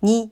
[0.00, 0.28] 2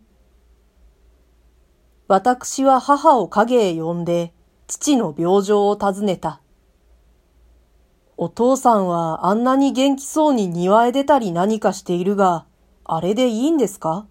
[2.07, 4.33] 私は母を影へ呼んで
[4.69, 6.41] 父の病状を尋ねた。
[8.17, 12.47] お父さんはあんなに元気そうに庭へ出たり何かしているが、
[12.85, 14.07] あれでいいんですか？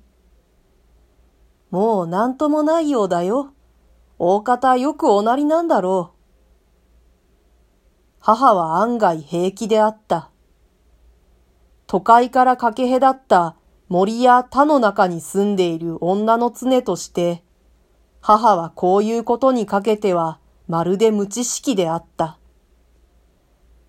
[1.71, 3.53] もう何ともないようだよ。
[4.19, 6.15] 大方よくおなりなんだろう。
[8.19, 10.31] 母は案外平気であった。
[11.87, 13.55] 都会からかけ隔った
[13.87, 17.43] 森や田の中に住んでいる女の常として、
[18.19, 22.39] 母はこういうことにかけてはまるで無知識であった。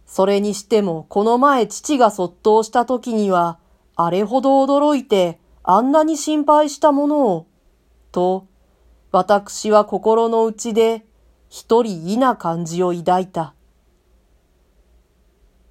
[0.06, 3.58] それにしてもこの前父が卒倒した時には、
[3.96, 7.46] あれほど驚いてあんなに心配したものを、
[8.12, 8.46] と、
[9.10, 11.06] 私は心の内で
[11.48, 13.55] 一人異な感じを抱いた。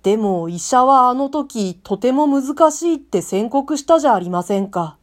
[0.06, 5.00] でも医者はあの時とても難しいって宣告したじゃありませんか。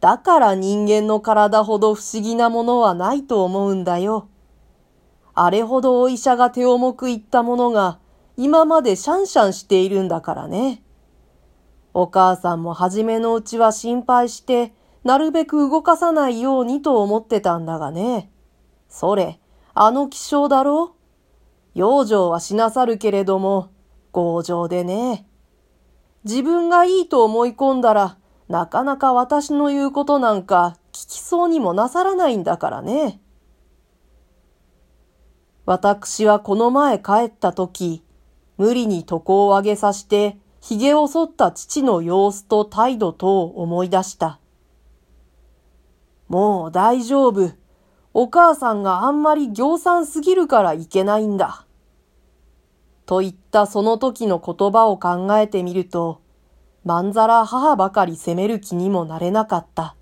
[0.00, 4.28] だから人間の体ほど不思議なものはないと思うんだよ。
[5.34, 7.98] あれほどお医者が手重く言ったものが
[8.38, 10.82] 今までシャンシャンしているんだからね。
[11.92, 14.72] お母さんも初めのうちは心配して
[15.04, 18.30] なるべく動かさないようにと思ってたんだがね。
[18.88, 19.38] それ、
[19.74, 20.95] あの気象だろう？
[21.76, 23.68] 養生はしなさるけれども、
[24.10, 25.28] 強情でね。
[26.24, 28.16] 自分がいいと思い込んだら、
[28.48, 33.20] なかなか私の言うことなんか聞きそうにもなさらないんだからね。
[35.66, 38.02] 私はこの前帰った時、
[38.56, 44.40] 無理に床を上げさして、髭を剃った父の様子と態度とを思い出した。
[46.28, 47.50] もう大丈夫。
[48.14, 51.65] お母さんがあんまり行産すぎるからいけないんだ。
[53.06, 56.20] といったその時の言葉を考えてみると、
[56.84, 59.96] まんざら母ばかり責める気にもなれなかった。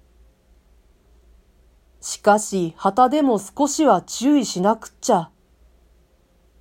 [2.00, 5.30] しかし、旗でも少しは注意しなくっちゃ。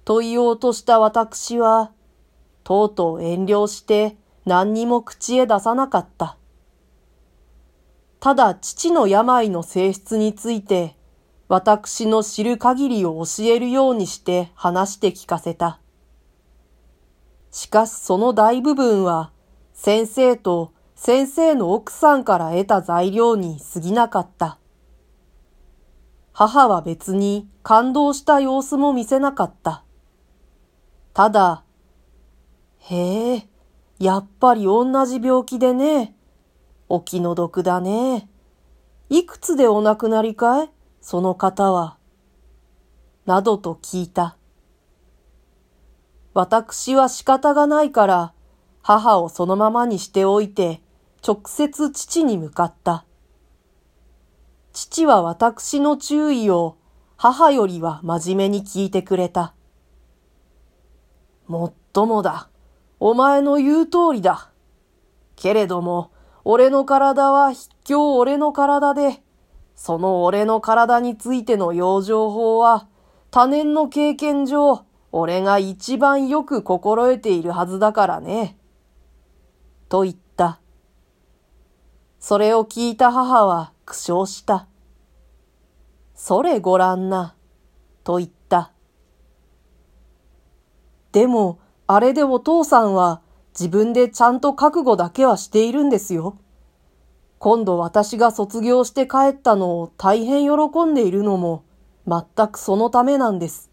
[0.06, 1.92] と言おうとした私は、
[2.64, 6.38] とうとう遠慮して何にも口へ出さなかった。
[8.20, 10.96] ただ父の病の性質について、
[11.50, 15.80] 私の知る限りを教えるようにして話して聞かせた。
[17.54, 19.32] しかしその大部分は
[19.74, 24.58] 先生と先生の奥さんから得た材料に過ぎなかった。
[26.32, 29.84] 母は別に感動した様子も見せなかった。
[31.14, 31.64] ただ、
[32.80, 33.48] へえ、
[34.00, 36.16] やっぱり同じ病気でね。
[36.90, 38.30] お気の毒だね。
[39.10, 40.72] いくつでお亡くなりかい？
[41.02, 41.98] その方は。
[43.28, 44.38] などと聞いた。
[46.34, 48.34] 私は仕方がないから、
[48.82, 50.82] 母をそのままにしておいて、
[51.26, 53.06] 直接父に向かった。
[54.74, 56.78] 父は私の注意を
[57.16, 59.54] 母よりは真面目に聞いてくれた。
[61.48, 62.50] もっともだ。
[63.00, 64.50] お前の言う通りだ。
[65.36, 66.12] けれども、
[66.44, 69.22] 俺の体は筆境俺の体で、
[69.76, 72.88] その俺の体についての養生法は、
[73.32, 74.84] 多年の経験上、
[75.16, 78.58] 俺が一番よく心得ているはずだからね。
[79.88, 80.60] と言った。
[82.20, 84.68] それを聞いた母は苦笑した。
[86.16, 87.36] それごらんな、
[88.04, 88.72] と言った。
[91.12, 96.40] でも、あれでお父さんは自分でちゃんと覚悟だけはしているんですよ。
[97.38, 101.66] 今度私が卒業して帰ったのを大変喜んでいるのも
[102.08, 103.73] 全くそのためなんです。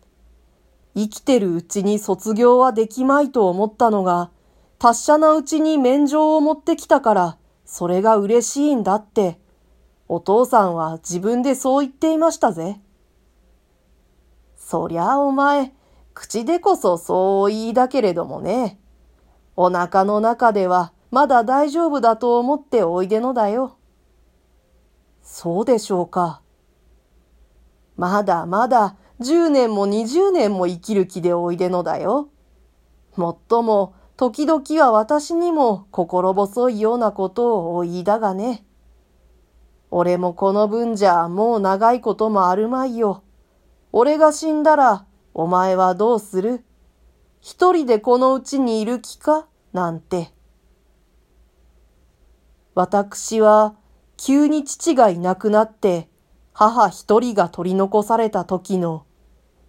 [0.96, 4.30] 生きてるうちに卒業はできまいと思ったのが、
[4.78, 9.38] 達者なうちに免状を持ってきたから、それが嬉しいんだって、
[10.08, 12.80] お父さんは自分でそう言っていましたぜ。
[14.56, 15.72] そりゃあお前、
[16.14, 18.78] 口でこそそう言いだけれどもね。
[19.56, 23.76] お腹の中ではまだ大丈夫だと思っておいでのだよ。
[25.22, 26.40] そうでしょうか。
[27.96, 32.30] まだまだ10年も20年も生きる気でおいでのだよ。
[33.16, 38.64] もっとも、時々は私にも心細いようなことをお言いだがね。
[39.90, 43.22] 俺もこの分じゃもう長いこともあるまいよ。
[43.92, 46.64] 俺が死んだら、お前はどうする？
[47.40, 49.46] 一人でこのうちにいる気か？
[49.72, 50.32] なんて。
[52.74, 53.74] 私は、
[54.16, 56.08] 急に父がいなくなって、
[56.52, 59.04] 母一人が取り残された時の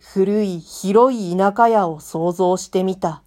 [0.03, 3.21] 古い広い田舎屋を想像してみた。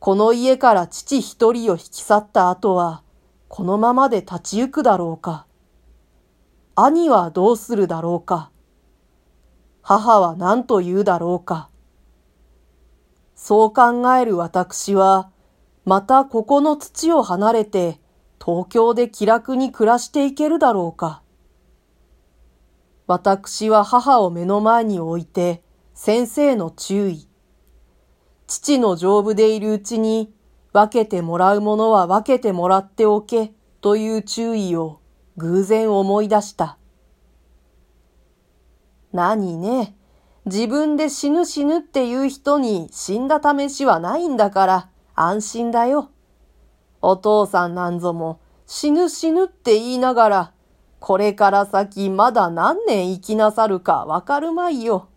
[0.00, 3.02] この家から父一人を引き去った後は、
[3.48, 5.46] このままで立ち行くだろうか。
[6.74, 8.50] 兄はどうするだろうか。
[9.80, 11.70] 母は何と言うだろうか。
[13.36, 15.30] そう考える私は、
[15.84, 18.00] またここの土を離れて、
[18.44, 21.22] 東京で気楽に暮らしていけるだろうか。
[23.10, 25.64] 私は母を目の前に置いて、
[25.94, 27.26] 先生の注意。
[28.46, 30.32] 父の丈夫でいるうちに、
[30.72, 35.00] 分けてもらうものは分けてもらっておけ、という注意を
[35.38, 36.78] 偶然思い出した。
[39.12, 39.96] 何ね、
[40.44, 46.10] 自分で死ぬ死ぬっていう人に死んだ試しはないんだから安心だよ。
[47.02, 50.52] お父さんなんぞも死ぬ死ぬって言いながら、
[51.00, 55.08] これから先まだ何年生きなさるかわかるまいよ。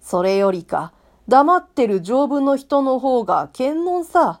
[0.00, 0.92] それよりか、
[1.28, 4.40] 黙ってる丈夫の人の方が検問さ。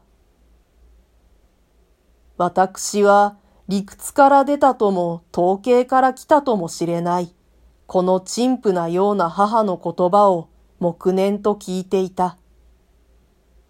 [2.38, 3.36] 私は
[3.68, 7.34] 理屈から出たとも統計から来たともしれない。
[7.86, 10.48] この陳腐なような母の言葉を
[10.78, 12.38] 黙念と聞いていた。